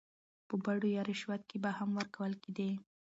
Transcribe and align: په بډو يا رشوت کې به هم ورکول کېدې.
په 0.47 0.55
بډو 0.63 0.87
يا 0.95 1.01
رشوت 1.09 1.41
کې 1.49 1.57
به 1.63 1.71
هم 1.77 1.89
ورکول 1.97 2.33
کېدې. 2.43 2.69